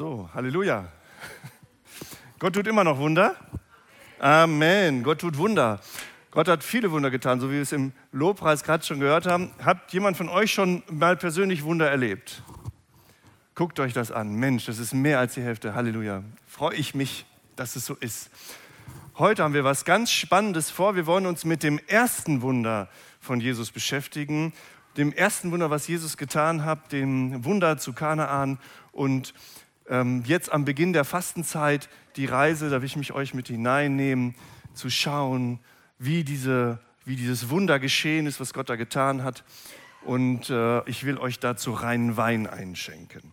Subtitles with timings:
[0.00, 0.88] So, Halleluja.
[2.38, 3.36] Gott tut immer noch Wunder.
[4.18, 5.02] Amen.
[5.02, 5.78] Gott tut Wunder.
[6.30, 9.50] Gott hat viele Wunder getan, so wie wir es im Lobpreis gerade schon gehört haben.
[9.62, 12.42] Hat jemand von euch schon mal persönlich Wunder erlebt?
[13.54, 14.36] Guckt euch das an.
[14.36, 15.74] Mensch, das ist mehr als die Hälfte.
[15.74, 16.22] Halleluja.
[16.46, 17.26] Freue ich mich,
[17.56, 18.30] dass es so ist.
[19.18, 20.96] Heute haben wir was ganz Spannendes vor.
[20.96, 22.88] Wir wollen uns mit dem ersten Wunder
[23.20, 24.54] von Jesus beschäftigen.
[24.96, 28.58] Dem ersten Wunder, was Jesus getan hat, dem Wunder zu Kanaan.
[28.92, 29.34] Und
[30.24, 34.34] jetzt am Beginn der Fastenzeit die Reise, da will ich mich euch mit hineinnehmen,
[34.74, 35.58] zu schauen,
[35.98, 39.44] wie, diese, wie dieses Wunder geschehen ist, was Gott da getan hat.
[40.02, 43.32] Und äh, ich will euch dazu reinen Wein einschenken.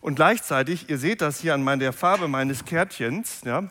[0.00, 3.70] Und gleichzeitig, ihr seht das hier an der Farbe meines Kärtchens, ja,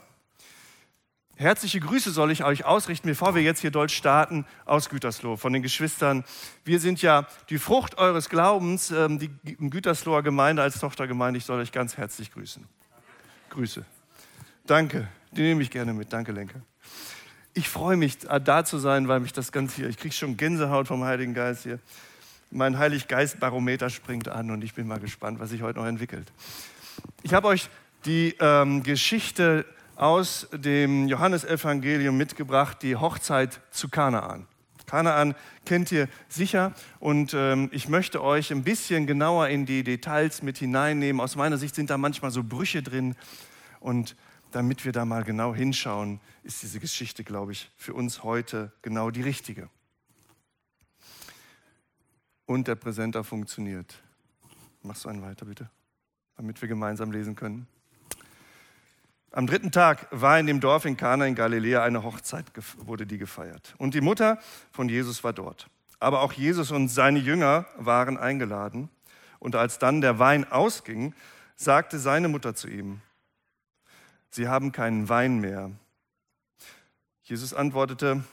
[1.42, 5.52] Herzliche Grüße soll ich euch ausrichten, bevor wir jetzt hier dort starten, aus Gütersloh, von
[5.52, 6.24] den Geschwistern.
[6.66, 11.40] Wir sind ja die Frucht eures Glaubens, ähm, die Gütersloher Gemeinde als Tochtergemeinde.
[11.40, 12.64] Ich soll euch ganz herzlich grüßen.
[13.50, 13.84] Grüße.
[14.68, 16.14] Danke, die nehme ich gerne mit.
[16.14, 16.62] Danke, Lenke.
[17.56, 20.38] Ich freue mich, äh, da zu sein, weil mich das Ganze hier, ich kriege schon
[20.38, 21.80] Gänsehaut vom Heiligen Geist hier.
[22.52, 26.32] Mein Heiliggeist-Barometer springt an und ich bin mal gespannt, was sich heute noch entwickelt.
[27.24, 27.68] Ich habe euch
[28.06, 34.48] die ähm, Geschichte aus dem Johannesevangelium mitgebracht, die Hochzeit zu Kanaan.
[34.86, 40.42] Kanaan kennt ihr sicher und ähm, ich möchte euch ein bisschen genauer in die Details
[40.42, 41.22] mit hineinnehmen.
[41.22, 43.16] Aus meiner Sicht sind da manchmal so Brüche drin
[43.80, 44.18] und
[44.52, 49.12] damit wir da mal genau hinschauen, ist diese Geschichte, glaube ich, für uns heute genau
[49.12, 49.70] die richtige.
[52.46, 53.96] Und der Präsenter funktioniert.
[54.84, 55.70] Machst du einen weiter, bitte,
[56.36, 57.66] damit wir gemeinsam lesen können.
[59.34, 62.46] Am dritten Tag war in dem Dorf in Kana in Galiläa eine Hochzeit,
[62.78, 63.76] wurde die gefeiert.
[63.78, 64.40] Und die Mutter
[64.72, 65.68] von Jesus war dort.
[66.02, 68.90] Aber auch Jesus und seine Jünger waren eingeladen.
[69.40, 71.14] Und als dann der Wein ausging,
[71.56, 73.02] sagte seine Mutter zu ihm,
[74.34, 75.72] Sie haben keinen Wein mehr.
[77.24, 78.24] Jesus antwortete,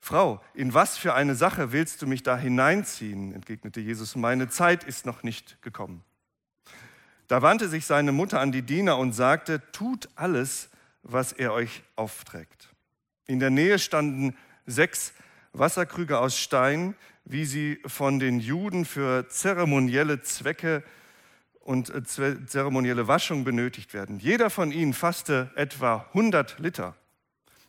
[0.00, 3.34] Frau, in was für eine Sache willst du mich da hineinziehen?
[3.34, 6.02] entgegnete Jesus, meine Zeit ist noch nicht gekommen.
[7.30, 10.68] Da wandte sich seine Mutter an die Diener und sagte, tut alles,
[11.04, 12.70] was er euch aufträgt.
[13.28, 14.36] In der Nähe standen
[14.66, 15.12] sechs
[15.52, 20.82] Wasserkrüge aus Stein, wie sie von den Juden für zeremonielle Zwecke
[21.60, 24.18] und äh, zeremonielle Waschung benötigt werden.
[24.18, 26.96] Jeder von ihnen fasste etwa 100 Liter.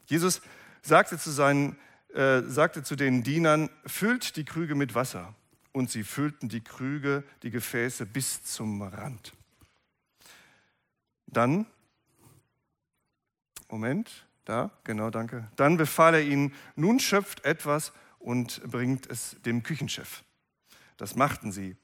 [0.08, 0.42] Jesus
[0.82, 1.78] sagte zu, seinen,
[2.16, 5.36] äh, sagte zu den Dienern, füllt die Krüge mit Wasser.
[5.72, 9.34] Und sie füllten die Krüge, die Gefäße bis zum Rand.
[11.32, 11.66] Dann,
[13.70, 15.50] Moment, da, genau, danke.
[15.56, 20.24] Dann befahl er ihnen, nun schöpft etwas und bringt es dem Küchenchef.
[20.98, 21.76] Das machten sie.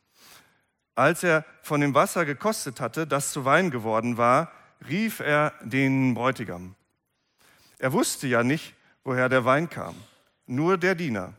[0.96, 4.52] Als er von dem Wasser gekostet hatte, das zu Wein geworden war,
[4.88, 6.76] rief er den Bräutigam.
[7.80, 9.96] Er wusste ja nicht, woher der Wein kam.
[10.46, 11.34] Nur der Diener,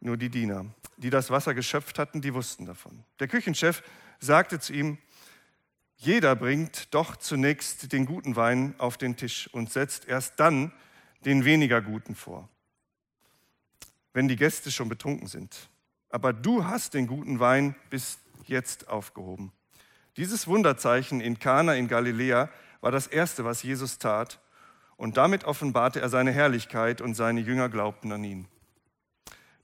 [0.00, 0.66] nur die Diener,
[0.96, 3.04] die das Wasser geschöpft hatten, die wussten davon.
[3.20, 3.82] Der Küchenchef
[4.20, 4.98] sagte zu ihm,
[5.98, 10.72] jeder bringt doch zunächst den guten Wein auf den Tisch und setzt erst dann
[11.24, 12.48] den weniger guten vor,
[14.12, 15.68] wenn die Gäste schon betrunken sind.
[16.10, 19.52] Aber du hast den guten Wein bis jetzt aufgehoben.
[20.16, 22.48] Dieses Wunderzeichen in Kana in Galiläa
[22.80, 24.40] war das erste, was Jesus tat,
[24.96, 28.48] und damit offenbarte er seine Herrlichkeit und seine Jünger glaubten an ihn.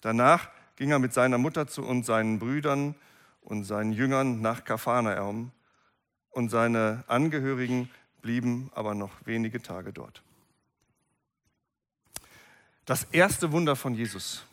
[0.00, 2.96] Danach ging er mit seiner Mutter zu und seinen Brüdern
[3.40, 5.52] und seinen Jüngern nach Kapharnaum
[6.34, 7.90] und seine Angehörigen
[8.22, 10.22] blieben aber noch wenige Tage dort.
[12.84, 14.44] Das erste Wunder von Jesus,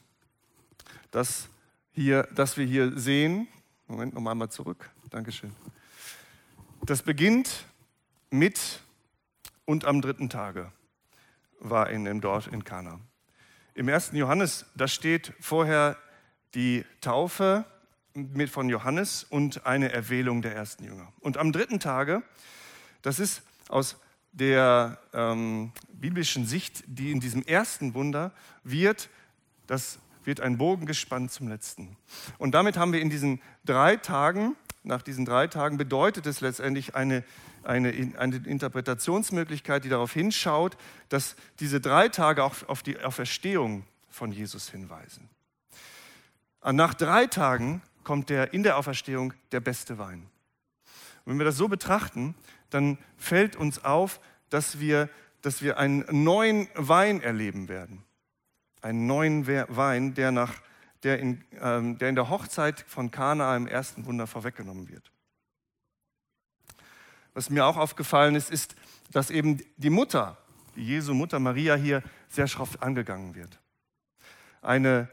[1.11, 1.49] das,
[1.91, 3.47] hier, das wir hier sehen,
[3.87, 5.53] Moment, noch einmal zurück, Dankeschön.
[6.83, 7.65] Das beginnt
[8.29, 8.79] mit
[9.65, 10.71] und am dritten Tage
[11.59, 12.99] war in dem Dorf in Kana.
[13.73, 15.97] Im ersten Johannes, da steht vorher
[16.55, 17.65] die Taufe
[18.13, 21.11] mit von Johannes und eine Erwählung der ersten Jünger.
[21.19, 22.23] Und am dritten Tage,
[23.01, 23.97] das ist aus
[24.31, 28.31] der ähm, biblischen Sicht, die in diesem ersten Wunder
[28.63, 29.09] wird,
[29.67, 31.97] das wird ein Bogen gespannt zum letzten.
[32.37, 36.95] Und damit haben wir in diesen drei Tagen, nach diesen drei Tagen bedeutet es letztendlich
[36.95, 37.23] eine,
[37.63, 40.77] eine, eine Interpretationsmöglichkeit, die darauf hinschaut,
[41.09, 45.29] dass diese drei Tage auch auf die Auferstehung von Jesus hinweisen.
[46.63, 50.29] Nach drei Tagen kommt der in der Auferstehung der beste Wein.
[51.23, 52.35] Und wenn wir das so betrachten,
[52.69, 54.19] dann fällt uns auf,
[54.49, 55.09] dass wir,
[55.41, 58.03] dass wir einen neuen Wein erleben werden.
[58.81, 60.55] Einen neuen Wein, der, nach,
[61.03, 65.11] der, in, ähm, der in der Hochzeit von Kana im ersten Wunder vorweggenommen wird.
[67.33, 68.75] was mir auch aufgefallen ist, ist,
[69.11, 70.37] dass eben die Mutter,
[70.75, 73.59] die Jesu Mutter Maria hier sehr schroff angegangen wird.
[74.61, 75.09] Eine,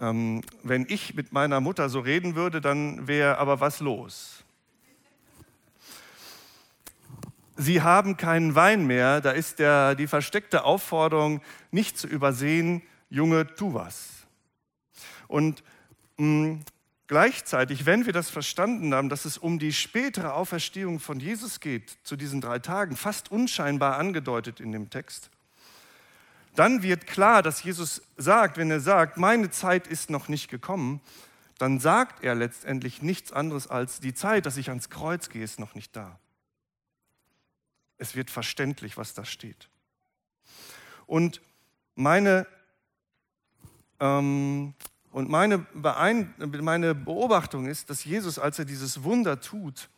[0.00, 4.44] ähm, wenn ich mit meiner Mutter so reden würde, dann wäre aber was los.
[7.56, 13.54] Sie haben keinen Wein mehr, da ist der, die versteckte Aufforderung nicht zu übersehen, Junge,
[13.54, 14.26] tu was.
[15.28, 15.62] Und
[16.16, 16.64] mh, mm,
[17.10, 21.98] Gleichzeitig, wenn wir das verstanden haben, dass es um die spätere Auferstehung von Jesus geht,
[22.04, 25.28] zu diesen drei Tagen, fast unscheinbar angedeutet in dem Text,
[26.60, 31.00] dann wird klar, dass Jesus sagt, wenn er sagt, meine Zeit ist noch nicht gekommen,
[31.56, 35.58] dann sagt er letztendlich nichts anderes als, die Zeit, dass ich ans Kreuz gehe, ist
[35.58, 36.18] noch nicht da.
[37.96, 39.70] Es wird verständlich, was da steht.
[41.06, 41.40] Und
[41.94, 42.46] meine
[43.98, 44.74] ähm,
[45.12, 49.88] und meine, Beein meine Beobachtung ist, dass Jesus, als er dieses Wunder tut,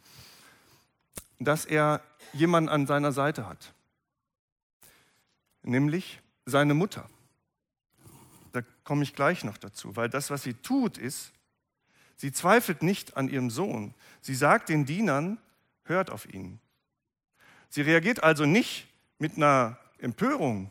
[1.40, 3.74] dass er jemanden an seiner Seite hat,
[5.64, 7.08] nämlich seine Mutter.
[8.52, 11.32] Da komme ich gleich noch dazu, weil das, was sie tut, ist,
[12.16, 13.94] sie zweifelt nicht an ihrem Sohn.
[14.20, 15.38] Sie sagt den Dienern,
[15.84, 16.60] hört auf ihn.
[17.68, 18.86] Sie reagiert also nicht
[19.18, 20.70] mit einer Empörung,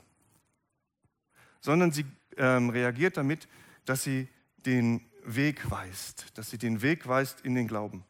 [1.61, 2.05] sondern sie
[2.37, 3.47] ähm, reagiert damit,
[3.85, 4.27] dass sie
[4.65, 8.03] den Weg weist, dass sie den Weg weist in den Glauben.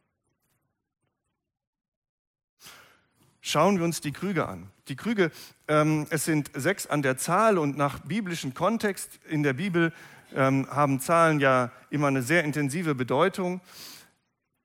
[3.42, 4.70] Schauen wir uns die Krüge an.
[4.88, 5.32] Die Krüge,
[5.68, 9.92] ähm, es sind sechs an der Zahl und nach biblischem Kontext in der Bibel
[10.36, 13.62] ähm, haben Zahlen ja immer eine sehr intensive Bedeutung,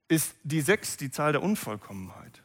[0.07, 2.43] ist die sechs die Zahl der Unvollkommenheit.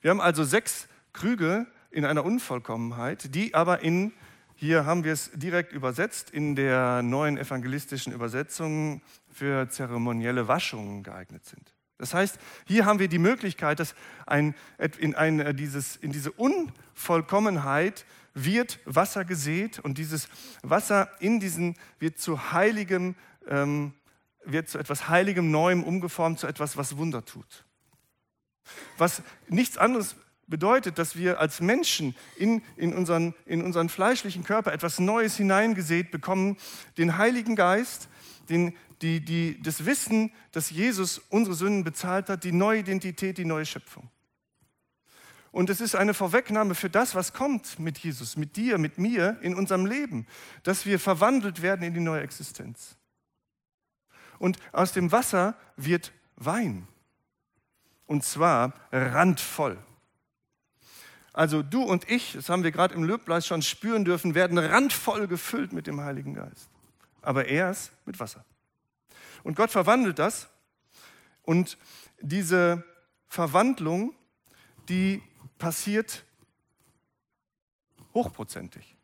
[0.00, 4.12] Wir haben also sechs Krüge in einer Unvollkommenheit, die aber in
[4.54, 11.44] hier haben wir es direkt übersetzt in der neuen evangelistischen Übersetzung für zeremonielle Waschungen geeignet
[11.44, 11.74] sind.
[12.02, 13.94] Das heißt, hier haben wir die Möglichkeit, dass
[14.26, 14.56] ein,
[14.98, 18.04] in, ein, äh, dieses, in diese Unvollkommenheit
[18.34, 20.28] wird Wasser gesät und dieses
[20.64, 23.14] Wasser in diesen wird zu heiligem,
[23.46, 23.92] ähm,
[24.44, 27.64] wird zu etwas Heiligem Neuem umgeformt, zu etwas, was Wunder tut.
[28.98, 30.16] Was nichts anderes
[30.48, 36.10] bedeutet, dass wir als Menschen in, in, unseren, in unseren fleischlichen Körper etwas Neues hineingesät
[36.10, 36.56] bekommen,
[36.98, 38.08] den Heiligen Geist,
[38.52, 43.44] den, die, die, das Wissen, dass Jesus unsere Sünden bezahlt hat, die neue Identität, die
[43.44, 44.08] neue Schöpfung.
[45.50, 49.38] Und es ist eine Vorwegnahme für das, was kommt mit Jesus, mit dir, mit mir
[49.42, 50.26] in unserem Leben,
[50.62, 52.96] dass wir verwandelt werden in die neue Existenz.
[54.38, 56.88] Und aus dem Wasser wird Wein.
[58.06, 59.78] Und zwar randvoll.
[61.34, 65.28] Also du und ich, das haben wir gerade im Löbleis schon spüren dürfen, werden randvoll
[65.28, 66.68] gefüllt mit dem Heiligen Geist.
[67.22, 68.44] Aber erst mit Wasser.
[69.42, 70.48] Und Gott verwandelt das.
[71.42, 71.78] Und
[72.20, 72.84] diese
[73.28, 74.14] Verwandlung,
[74.88, 75.22] die
[75.58, 76.24] passiert
[78.14, 78.96] hochprozentig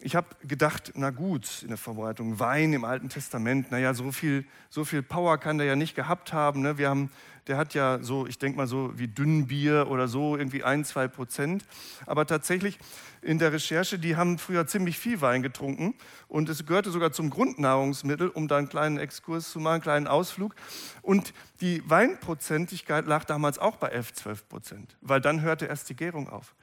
[0.00, 4.44] ich habe gedacht, na gut, in der Vorbereitung, Wein im Alten Testament, naja, so viel,
[4.70, 6.62] so viel Power kann der ja nicht gehabt haben.
[6.62, 6.78] Ne?
[6.78, 7.10] Wir haben.
[7.48, 11.08] Der hat ja so, ich denke mal so wie Dünnbier oder so, irgendwie ein, zwei
[11.08, 11.64] Prozent.
[12.06, 12.78] Aber tatsächlich
[13.22, 15.94] in der Recherche, die haben früher ziemlich viel Wein getrunken
[16.28, 20.06] und es gehörte sogar zum Grundnahrungsmittel, um da einen kleinen Exkurs zu machen, einen kleinen
[20.06, 20.54] Ausflug.
[21.02, 25.96] Und die Weinprozentigkeit lag damals auch bei 11, 12 Prozent, weil dann hörte erst die
[25.96, 26.54] Gärung auf.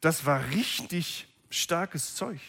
[0.00, 2.40] Das war richtig starkes Zeug.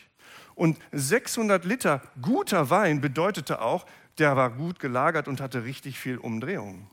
[0.56, 3.86] Und 600 Liter guter Wein bedeutete auch,
[4.18, 6.88] der war gut gelagert und hatte richtig viel Umdrehung.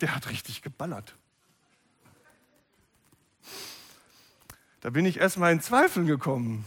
[0.00, 1.14] Der hat richtig geballert.
[4.80, 6.64] Da bin ich erstmal in Zweifel gekommen.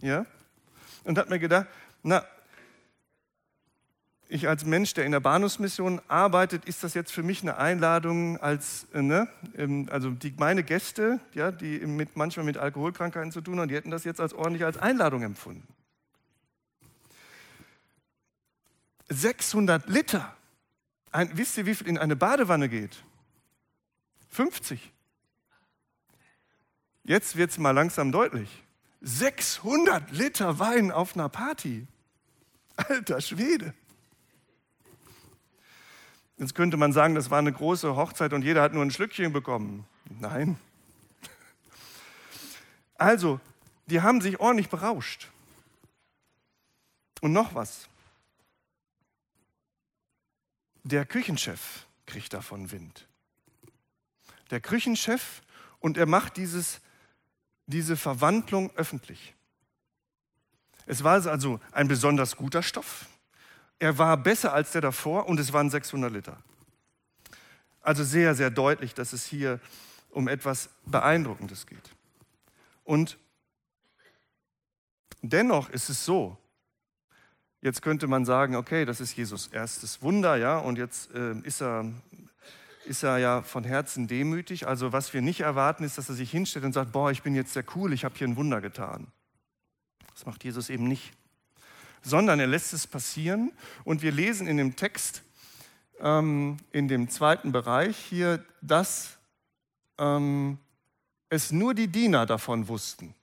[0.00, 0.26] Ja?
[1.04, 1.66] Und habe mir gedacht,
[2.02, 2.24] na,
[4.28, 8.38] ich als Mensch, der in der Bahnhofsmission arbeitet, ist das jetzt für mich eine Einladung
[8.38, 9.28] als, äh, ne,
[9.90, 13.90] also die, meine Gäste, ja, die mit, manchmal mit Alkoholkrankheiten zu tun haben, die hätten
[13.90, 15.66] das jetzt als ordentlich als Einladung empfunden.
[19.08, 20.36] 600 Liter.
[21.18, 23.02] Ein, wisst ihr, wie viel in eine Badewanne geht?
[24.28, 24.92] 50.
[27.02, 28.62] Jetzt wird es mal langsam deutlich.
[29.00, 31.88] 600 Liter Wein auf einer Party.
[32.76, 33.74] Alter Schwede.
[36.36, 39.32] Jetzt könnte man sagen, das war eine große Hochzeit und jeder hat nur ein Schlückchen
[39.32, 39.88] bekommen.
[40.20, 40.56] Nein.
[42.94, 43.40] Also,
[43.86, 45.26] die haben sich ordentlich berauscht.
[47.20, 47.88] Und noch was.
[50.84, 53.06] Der Küchenchef kriegt davon Wind.
[54.50, 55.42] Der Küchenchef
[55.80, 56.80] und er macht dieses,
[57.66, 59.34] diese Verwandlung öffentlich.
[60.86, 63.06] Es war also ein besonders guter Stoff.
[63.78, 66.42] Er war besser als der davor und es waren 600 Liter.
[67.82, 69.60] Also sehr, sehr deutlich, dass es hier
[70.10, 71.94] um etwas Beeindruckendes geht.
[72.84, 73.18] Und
[75.20, 76.38] dennoch ist es so,
[77.60, 81.60] jetzt könnte man sagen, okay, das ist Jesus erstes Wunder, ja, und jetzt äh, ist,
[81.60, 81.90] er,
[82.84, 84.66] ist er ja von Herzen demütig.
[84.66, 87.34] Also was wir nicht erwarten, ist, dass er sich hinstellt und sagt, boah, ich bin
[87.34, 89.08] jetzt sehr cool, ich habe hier ein Wunder getan.
[90.14, 91.12] Das macht Jesus eben nicht.
[92.02, 93.52] Sondern er lässt es passieren
[93.84, 95.22] und wir lesen in dem Text,
[96.00, 99.18] ähm, in dem zweiten Bereich hier, dass
[99.98, 100.58] ähm,
[101.28, 103.14] es nur die Diener davon wussten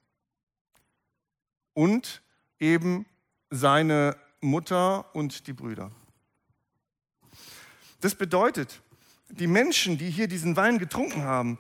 [1.73, 2.21] und
[2.59, 3.05] eben
[3.49, 5.91] seine Mutter und die Brüder.
[8.01, 8.81] Das bedeutet,
[9.29, 11.57] die Menschen, die hier diesen Wein getrunken haben,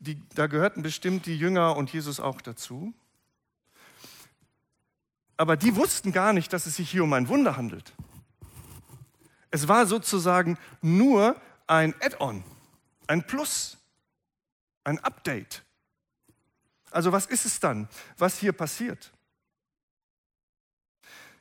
[0.00, 2.94] die, da gehörten bestimmt die Jünger und Jesus auch dazu.
[5.36, 7.94] Aber die wussten gar nicht, dass es sich hier um ein Wunder handelt.
[9.50, 12.44] Es war sozusagen nur ein Add-on,
[13.06, 13.78] ein Plus,
[14.84, 15.62] ein Update.
[16.90, 19.12] Also was ist es dann, was hier passiert?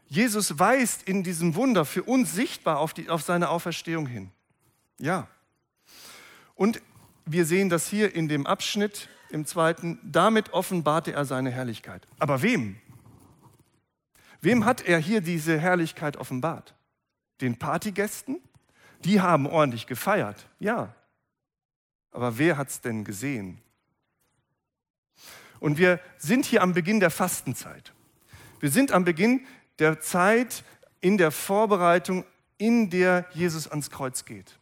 [0.07, 4.31] Jesus weist in diesem Wunder für uns sichtbar auf, die, auf seine Auferstehung hin.
[4.99, 5.27] Ja.
[6.55, 6.81] Und
[7.25, 12.07] wir sehen das hier in dem Abschnitt im zweiten, damit offenbarte er seine Herrlichkeit.
[12.19, 12.77] Aber wem?
[14.39, 16.73] Wem hat er hier diese Herrlichkeit offenbart?
[17.41, 18.41] Den Partygästen?
[19.03, 20.95] Die haben ordentlich gefeiert, ja.
[22.11, 23.61] Aber wer hat es denn gesehen?
[25.59, 27.93] Und wir sind hier am Beginn der Fastenzeit.
[28.59, 29.45] Wir sind am Beginn
[29.79, 30.63] der Zeit
[31.01, 32.25] in der Vorbereitung,
[32.57, 34.57] in der Jesus ans Kreuz geht.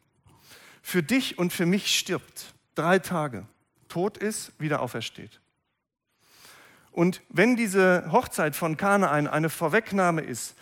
[0.81, 3.45] Für dich und für mich stirbt drei Tage,
[3.87, 5.39] tot ist, wieder aufersteht.
[6.91, 10.55] Und wenn diese Hochzeit von Kanaan eine Vorwegnahme ist,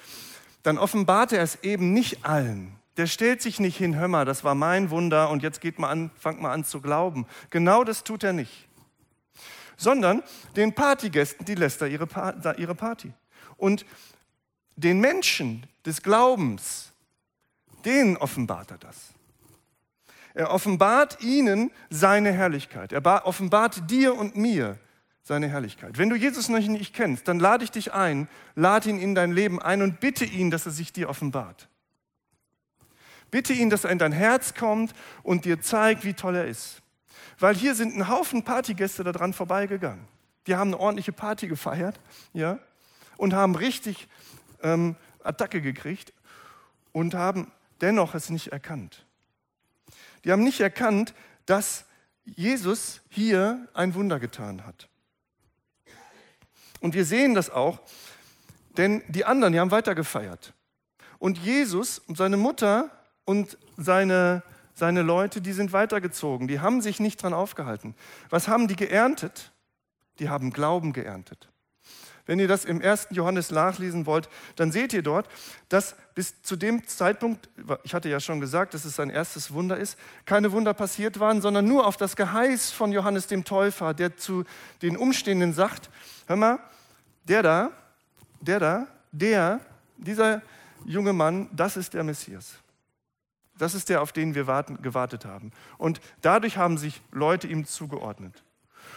[0.63, 2.75] dann offenbart er es eben nicht allen.
[2.97, 5.89] Der stellt sich nicht hin, hör mal, das war mein Wunder und jetzt geht mal
[5.89, 7.27] an, fangt mal an zu glauben.
[7.49, 8.67] Genau das tut er nicht.
[9.77, 10.23] Sondern
[10.55, 13.11] den Partygästen, die lässt er ihre, Party.
[13.57, 13.85] Und
[14.75, 16.91] den Menschen des Glaubens,
[17.85, 19.13] denen offenbart er das.
[20.33, 22.91] Er offenbart ihnen seine Herrlichkeit.
[22.91, 24.79] Er offenbart dir und mir
[25.21, 25.97] seine Herrlichkeit.
[25.97, 29.31] Wenn du Jesus noch nicht kennst, dann lade ich dich ein, lade ihn in dein
[29.31, 31.69] Leben ein und bitte ihn, dass er sich dir offenbart.
[33.31, 36.81] Bitte ihn, dass er in dein Herz kommt und dir zeigt, wie toll er ist.
[37.39, 40.07] Weil hier sind ein Haufen Partygäste daran vorbeigegangen.
[40.45, 41.99] Die haben eine ordentliche Party gefeiert,
[42.33, 42.59] ja,
[43.17, 44.07] und haben richtig
[44.63, 46.13] ähm, Attacke gekriegt
[46.91, 47.51] und haben
[47.81, 49.05] dennoch es nicht erkannt.
[50.23, 51.13] Die haben nicht erkannt,
[51.45, 51.85] dass
[52.23, 54.87] Jesus hier ein Wunder getan hat.
[56.79, 57.79] Und wir sehen das auch,
[58.77, 60.53] denn die anderen, die haben weiter gefeiert.
[61.19, 62.91] Und Jesus und seine Mutter
[63.25, 64.43] und seine,
[64.73, 66.47] seine Leute, die sind weitergezogen.
[66.47, 67.95] Die haben sich nicht dran aufgehalten.
[68.29, 69.53] Was haben die geerntet?
[70.19, 71.52] Die haben Glauben geerntet.
[72.25, 73.09] Wenn ihr das im 1.
[73.11, 75.27] Johannes nachlesen wollt, dann seht ihr dort,
[75.67, 77.49] dass bis zu dem Zeitpunkt,
[77.83, 81.41] ich hatte ja schon gesagt, dass es sein erstes Wunder ist, keine Wunder passiert waren,
[81.41, 84.45] sondern nur auf das Geheiß von Johannes dem Täufer, der zu
[84.81, 85.89] den Umstehenden sagt,
[86.27, 86.59] hör mal,
[87.25, 87.71] der da,
[88.39, 89.59] der da, der,
[89.97, 90.41] dieser
[90.85, 92.55] junge Mann, das ist der Messias.
[93.57, 95.51] Das ist der, auf den wir warten, gewartet haben.
[95.77, 98.43] Und dadurch haben sich Leute ihm zugeordnet.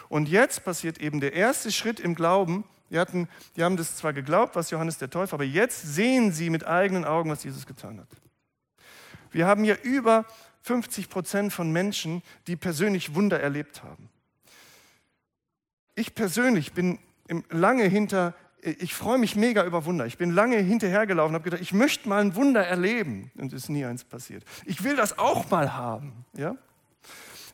[0.09, 4.13] Und jetzt passiert eben der erste Schritt im Glauben, die, hatten, die haben das zwar
[4.13, 8.01] geglaubt, was Johannes der Täufer, aber jetzt sehen sie mit eigenen Augen, was Jesus getan
[8.01, 8.09] hat.
[9.31, 10.25] Wir haben hier über
[10.63, 14.09] 50 Prozent von Menschen, die persönlich Wunder erlebt haben.
[15.95, 16.99] Ich persönlich bin
[17.51, 20.07] lange hinter, ich freue mich mega über Wunder.
[20.07, 23.31] Ich bin lange hinterhergelaufen habe gedacht, ich möchte mal ein Wunder erleben.
[23.37, 24.45] Und es ist nie eins passiert.
[24.65, 26.25] Ich will das auch mal haben.
[26.37, 26.57] Ja?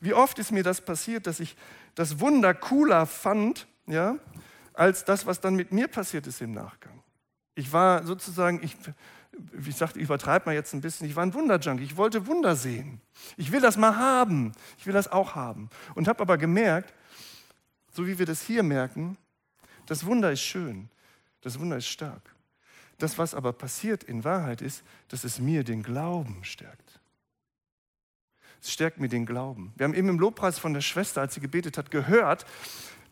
[0.00, 1.56] Wie oft ist mir das passiert, dass ich
[1.94, 4.16] das Wunder cooler fand, ja,
[4.74, 7.02] als das, was dann mit mir passiert ist im Nachgang.
[7.54, 8.76] Ich war sozusagen, ich,
[9.66, 12.56] ich sagte, ich übertreibe mal jetzt ein bisschen, ich war ein Wunderjunkie, ich wollte Wunder
[12.56, 13.00] sehen.
[13.36, 15.68] Ich will das mal haben, ich will das auch haben.
[15.94, 16.94] Und habe aber gemerkt,
[17.92, 19.18] so wie wir das hier merken,
[19.86, 20.88] das Wunder ist schön,
[21.42, 22.34] das Wunder ist stark.
[22.98, 27.00] Das, was aber passiert in Wahrheit ist, dass es mir den Glauben stärkt.
[28.62, 29.72] Es stärkt mir den Glauben.
[29.76, 32.46] Wir haben eben im Lobpreis von der Schwester, als sie gebetet hat, gehört,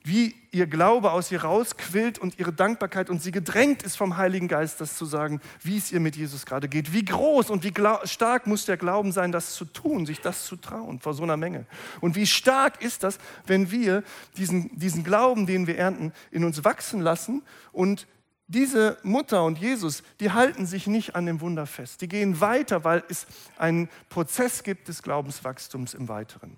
[0.02, 4.48] wie ihr Glaube aus ihr rausquillt und ihre Dankbarkeit und sie gedrängt ist vom Heiligen
[4.48, 6.92] Geist, das zu sagen, wie es ihr mit Jesus gerade geht.
[6.92, 7.72] Wie groß und wie
[8.04, 11.36] stark muss der Glauben sein, das zu tun, sich das zu trauen vor so einer
[11.36, 11.66] Menge.
[12.00, 14.02] Und wie stark ist das, wenn wir
[14.36, 17.42] diesen, diesen Glauben, den wir ernten, in uns wachsen lassen
[17.72, 18.06] und
[18.46, 22.00] diese Mutter und Jesus, die halten sich nicht an dem Wunder fest.
[22.00, 23.26] Die gehen weiter, weil es
[23.56, 26.56] einen Prozess gibt des Glaubenswachstums im Weiteren.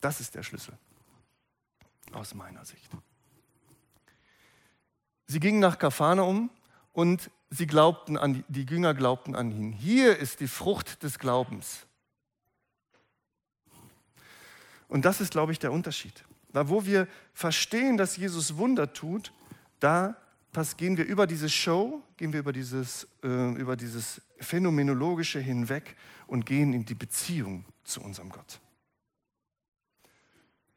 [0.00, 0.72] Das ist der Schlüssel
[2.14, 2.90] aus meiner Sicht.
[5.26, 6.50] Sie gingen nach Kapharnaum
[6.92, 9.72] und sie glaubten an, die Jünger glaubten an ihn.
[9.72, 11.86] Hier ist die Frucht des Glaubens.
[14.88, 16.24] Und das ist, glaube ich, der Unterschied.
[16.52, 19.32] Da, wo wir verstehen, dass Jesus Wunder tut,
[19.80, 20.16] da
[20.76, 26.44] gehen wir über diese Show, gehen wir über dieses, äh, über dieses Phänomenologische hinweg und
[26.44, 28.60] gehen in die Beziehung zu unserem Gott.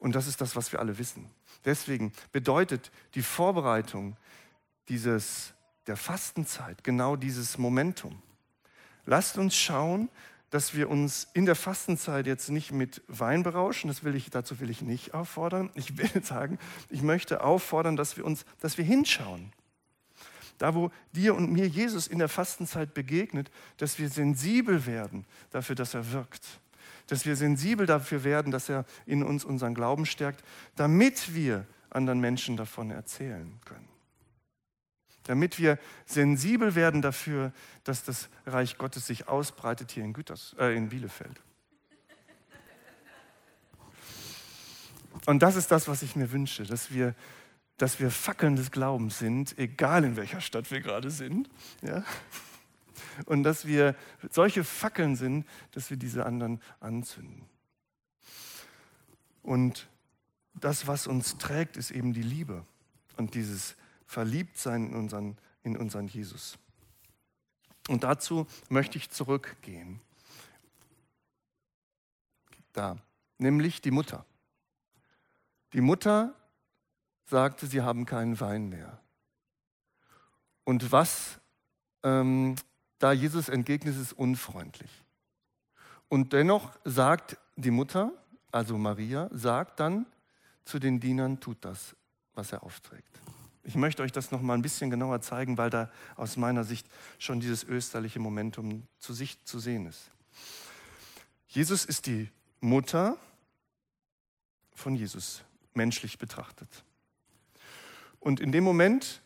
[0.06, 1.32] Und das ist das, was wir alle wissen.
[1.66, 4.16] Deswegen bedeutet die Vorbereitung
[4.88, 5.56] dieses,
[5.88, 8.22] der Fastenzeit genau dieses Momentum.
[9.08, 10.10] Lasst uns schauen,
[10.52, 14.60] dass wir uns in der Fastenzeit jetzt nicht mit Wein berauschen, das will ich, dazu
[14.60, 15.72] will ich nicht auffordern.
[15.74, 16.60] Ich will sagen,
[16.92, 19.54] ich möchte auffordern, dass wir uns, dass wir hinschauen.
[20.60, 25.76] Da, wo dir und mir Jesus in der Fastenzeit begegnet, dass wir sensibel werden dafür,
[25.76, 26.46] dass er wirkt.
[27.08, 30.44] Dass wir sensibel dafür werden, dass er in uns unseren Glauben stärkt,
[30.76, 33.96] damit wir anderen Menschen davon erzählen können
[35.26, 37.52] damit wir sensibel werden dafür,
[37.84, 41.42] dass das Reich Gottes sich ausbreitet hier in, Güters, äh, in Bielefeld.
[45.26, 47.16] Und das ist das, was ich mir wünsche, dass wir,
[47.78, 51.50] dass wir Fackeln des Glaubens sind, egal in welcher Stadt wir gerade sind.
[51.82, 52.04] Ja?
[53.26, 53.96] Und dass wir
[54.30, 57.46] solche Fackeln sind, dass wir diese anderen anzünden.
[59.44, 59.88] Und
[60.54, 62.66] das, was uns trägt, ist eben die Liebe
[63.18, 63.76] und dieses
[64.06, 66.58] verliebt sein in unseren, in unseren Jesus.
[67.88, 70.02] Und dazu möchte ich zurückgehen.
[72.74, 72.98] Da,
[73.38, 74.26] nämlich die Mutter.
[75.74, 76.34] Die Mutter
[77.26, 79.00] sagte, sie haben keinen Wein mehr.
[80.64, 81.40] Und was
[82.04, 82.56] ähm,
[83.00, 84.92] da Jesus entgegnet, ist unfreundlich.
[86.08, 88.12] Und dennoch sagt die Mutter,
[88.52, 90.06] also Maria, sagt dann
[90.64, 91.96] zu den Dienern, tut das,
[92.34, 93.20] was er aufträgt.
[93.64, 96.88] Ich möchte euch das noch mal ein bisschen genauer zeigen, weil da aus meiner Sicht
[97.18, 100.12] schon dieses österliche Momentum zu Sicht zu sehen ist.
[101.48, 102.30] Jesus ist die
[102.60, 103.18] Mutter
[104.76, 105.42] von Jesus,
[105.74, 106.84] menschlich betrachtet.
[108.20, 109.22] Und in dem Moment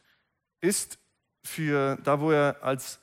[0.62, 1.00] ist
[1.44, 3.00] für, da wo er als,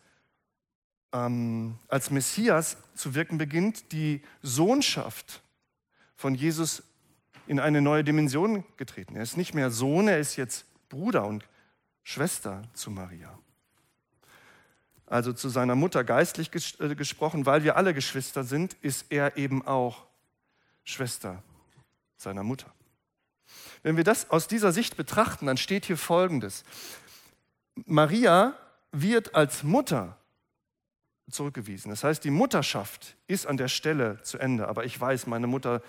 [1.12, 5.42] ähm, als Messias zu wirken beginnt, die Sohnschaft
[6.14, 6.82] von Jesus
[7.46, 9.16] in eine neue Dimension getreten.
[9.16, 11.44] Er ist nicht mehr Sohn, er ist jetzt Bruder und
[12.02, 13.38] Schwester zu Maria.
[15.06, 19.36] Also zu seiner Mutter geistlich ges äh, gesprochen, weil wir alle Geschwister sind, ist er
[19.36, 20.06] eben auch
[20.84, 21.42] Schwester
[22.16, 22.72] seiner Mutter.
[23.82, 26.64] Wenn wir das aus dieser Sicht betrachten, dann steht hier Folgendes.
[27.84, 28.54] Maria
[28.90, 30.16] wird als Mutter
[31.30, 31.90] zurückgewiesen.
[31.90, 34.68] Das heißt, die Mutterschaft ist an der Stelle zu Ende.
[34.68, 35.82] Aber ich weiß, meine Mutter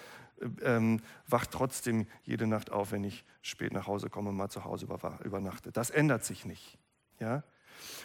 [0.61, 4.63] ähm, wacht trotzdem jede Nacht auf, wenn ich spät nach Hause komme und mal zu
[4.63, 4.87] Hause
[5.23, 5.71] übernachte.
[5.71, 6.77] Das ändert sich nicht.
[7.19, 7.43] Ja?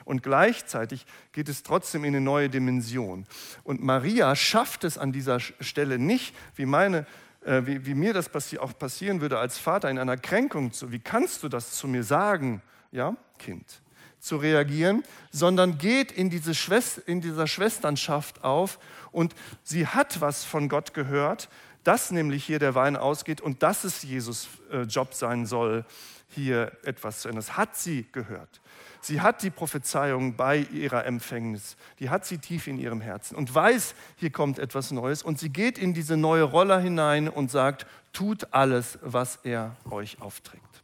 [0.04, 3.26] Und gleichzeitig geht es trotzdem in eine neue Dimension.
[3.64, 7.06] Und Maria schafft es an dieser Stelle nicht, wie, meine,
[7.44, 10.92] äh, wie, wie, mir das passi auch passieren würde als Vater in einer Kränkung zu,
[10.92, 13.81] wie kannst du das zu mir sagen, ja, Kind,
[14.22, 18.78] zu reagieren, sondern geht in, diese Schwester, in dieser Schwesternschaft auf
[19.10, 21.48] und sie hat was von Gott gehört,
[21.82, 25.84] dass nämlich hier der Wein ausgeht und dass es Jesus äh, Job sein soll,
[26.28, 27.44] hier etwas zu ändern.
[27.44, 28.60] Das hat sie gehört.
[29.00, 33.52] Sie hat die Prophezeiung bei ihrer Empfängnis, die hat sie tief in ihrem Herzen und
[33.52, 35.24] weiß, hier kommt etwas Neues.
[35.24, 40.22] Und sie geht in diese neue Rolle hinein und sagt, tut alles, was er euch
[40.22, 40.81] aufträgt.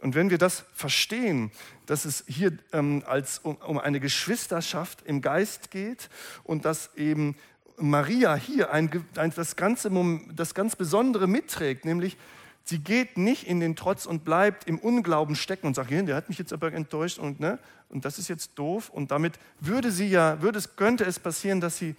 [0.00, 1.50] Und wenn wir das verstehen,
[1.86, 6.08] dass es hier ähm, als um, um eine Geschwisterschaft im Geist geht
[6.44, 7.36] und dass eben
[7.76, 9.90] Maria hier ein, ein, das, ganze,
[10.34, 12.16] das ganz Besondere mitträgt, nämlich
[12.64, 16.28] sie geht nicht in den Trotz und bleibt im Unglauben stecken und sagt, der hat
[16.28, 17.58] mich jetzt aber enttäuscht und, ne,
[17.88, 18.90] und das ist jetzt doof.
[18.90, 21.96] Und damit würde sie ja, würde es, könnte es passieren, dass sie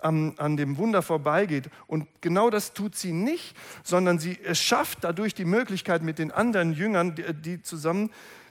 [0.00, 1.70] an, an dem Wunder vorbeigeht.
[1.86, 6.72] Und genau das tut sie nicht, sondern sie schafft dadurch die Möglichkeit mit den anderen
[6.72, 8.10] Jüngern, die, die zusammen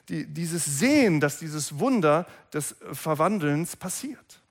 [0.09, 4.41] die, dieses Sehen, dass dieses Wunder des Verwandelns passiert.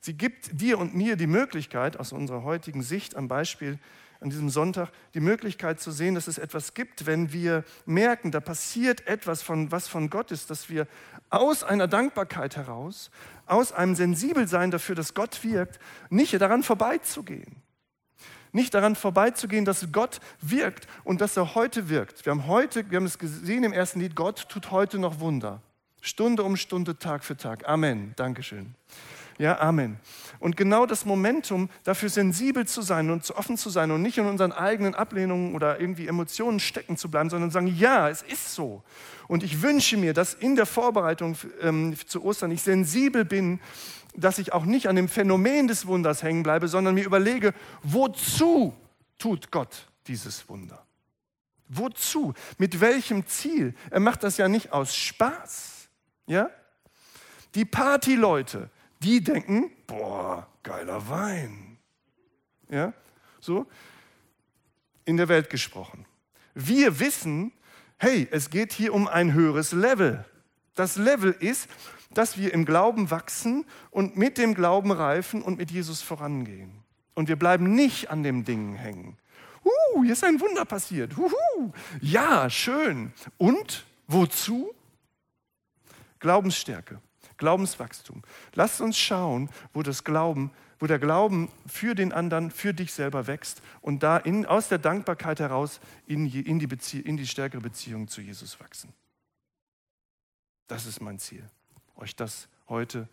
[0.00, 3.78] Sie gibt dir und mir die Möglichkeit, aus unserer heutigen Sicht am Beispiel
[4.20, 8.40] an diesem Sonntag, die Möglichkeit zu sehen, dass es etwas gibt, wenn wir merken, da
[8.40, 10.88] passiert etwas, von, was von Gott ist, dass wir
[11.30, 13.10] aus einer Dankbarkeit heraus,
[13.46, 15.78] aus einem Sensibelsein dafür, dass Gott wirkt,
[16.10, 17.62] nicht daran vorbeizugehen.
[18.50, 22.24] nicht daran vorbeizugehen, dass Gott wirkt und dass er heute wirkt.
[22.24, 25.60] Wir haben heute, wir haben es gesehen im ersten Lied, Gott tut heute noch Wunder.
[26.00, 27.68] Stunde um Stunde, Tag für Tag.
[27.68, 28.14] Amen.
[28.16, 28.74] Dankeschön.
[29.38, 29.98] Ja, Amen.
[30.40, 34.26] Und genau das Momentum, dafür sensibel zu sein und offen zu sein und nicht in
[34.26, 38.82] unseren eigenen Ablehnungen oder irgendwie Emotionen stecken zu bleiben, sondern sagen, ja, es ist so.
[39.28, 43.60] Und ich wünsche mir, dass in der Vorbereitung ähm, zu Ostern ich sensibel bin,
[44.16, 48.74] dass ich auch nicht an dem Phänomen des Wunders hängen bleibe, sondern mir überlege, wozu
[49.18, 50.84] tut Gott dieses Wunder?
[51.68, 52.34] Wozu?
[52.56, 53.74] Mit welchem Ziel?
[53.90, 55.88] Er macht das ja nicht aus Spaß.
[56.26, 56.50] Ja?
[57.54, 61.78] Die Partyleute, die denken, boah, geiler Wein.
[62.68, 62.92] Ja,
[63.40, 63.66] so
[65.08, 66.04] in der Welt gesprochen.
[66.54, 67.52] Wir wissen,
[67.96, 70.24] hey, es geht hier um ein höheres Level.
[70.74, 71.66] Das Level ist,
[72.10, 76.84] dass wir im Glauben wachsen und mit dem Glauben reifen und mit Jesus vorangehen.
[77.14, 79.16] Und wir bleiben nicht an dem Ding hängen.
[79.64, 81.16] Uh, hier ist ein Wunder passiert.
[81.16, 81.72] Uhu.
[82.00, 83.12] Ja, schön.
[83.38, 84.74] Und wozu?
[86.18, 87.00] Glaubensstärke.
[87.38, 88.22] Glaubenswachstum.
[88.54, 93.26] Lasst uns schauen, wo das Glauben, wo der Glauben für den anderen, für dich selber
[93.26, 98.08] wächst und da in, aus der Dankbarkeit heraus in, in, die in die stärkere Beziehung
[98.08, 98.92] zu Jesus wachsen.
[100.66, 101.48] Das ist mein Ziel,
[101.96, 103.08] euch das heute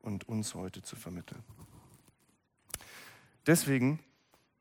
[0.00, 1.42] und uns heute zu vermitteln.
[3.46, 4.00] Deswegen,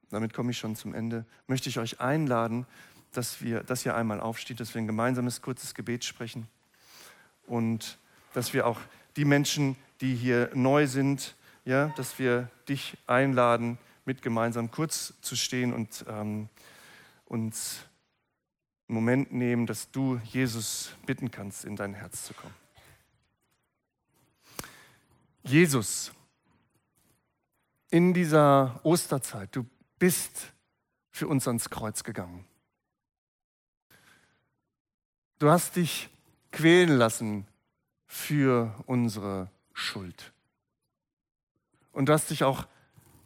[0.09, 2.65] damit komme ich schon zum Ende, möchte ich euch einladen,
[3.11, 6.47] dass, wir, dass ihr einmal aufsteht, dass wir ein gemeinsames kurzes Gebet sprechen
[7.47, 7.97] und
[8.33, 8.79] dass wir auch
[9.17, 15.35] die Menschen, die hier neu sind, ja, dass wir dich einladen, mit gemeinsam kurz zu
[15.35, 16.47] stehen und ähm,
[17.25, 17.79] uns
[18.87, 22.53] einen Moment nehmen, dass du Jesus bitten kannst, in dein Herz zu kommen.
[25.43, 26.13] Jesus,
[27.89, 29.65] in dieser Osterzeit, du
[29.99, 30.53] bist
[31.09, 32.45] für uns ans Kreuz gegangen.
[35.39, 36.09] Du hast dich
[36.51, 37.45] quälen lassen
[38.07, 40.33] für unsere Schuld.
[41.91, 42.65] Und du hast dich auch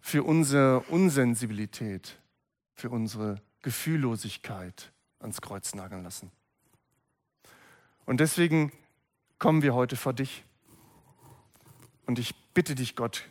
[0.02, 2.17] für unsere Unsensibilität,
[2.74, 6.32] für unsere Gefühllosigkeit ans Kreuz nageln lassen.
[8.06, 8.72] Und deswegen
[9.38, 10.44] kommen wir heute vor dich.
[12.06, 13.24] Und ich bitte dich, Gott,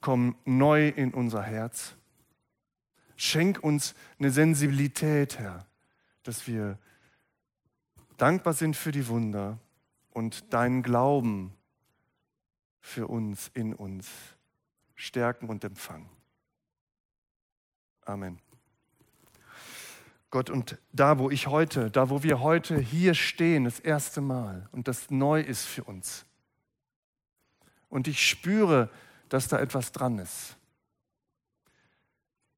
[0.00, 1.94] komm neu in unser Herz.
[3.16, 5.66] Schenk uns eine Sensibilität, Herr,
[6.24, 6.78] dass wir
[8.16, 9.58] dankbar sind für die Wunder,
[10.14, 11.52] und deinen Glauben
[12.80, 14.08] für uns, in uns
[14.94, 16.08] stärken und empfangen.
[18.06, 18.38] Amen.
[20.30, 24.68] Gott, und da, wo ich heute, da, wo wir heute hier stehen, das erste Mal
[24.72, 26.24] und das neu ist für uns,
[27.88, 28.90] und ich spüre,
[29.28, 30.56] dass da etwas dran ist.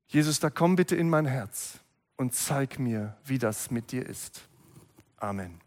[0.07, 1.81] Jesus, da komm bitte in mein Herz
[2.17, 4.49] und zeig mir, wie das mit dir ist.
[5.19, 5.66] Amen.